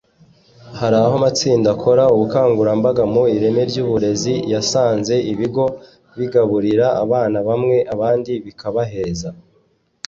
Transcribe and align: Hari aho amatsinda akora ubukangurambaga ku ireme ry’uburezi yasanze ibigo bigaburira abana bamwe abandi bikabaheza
Hari 0.79 0.95
aho 1.01 1.15
amatsinda 1.19 1.67
akora 1.75 2.03
ubukangurambaga 2.15 3.03
ku 3.13 3.21
ireme 3.35 3.61
ry’uburezi 3.69 4.33
yasanze 4.53 5.13
ibigo 5.31 5.65
bigaburira 6.17 6.85
abana 7.03 7.37
bamwe 7.47 7.77
abandi 7.93 8.31
bikabaheza 8.45 9.29